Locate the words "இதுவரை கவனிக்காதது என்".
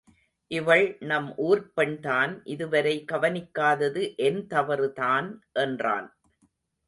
2.45-4.41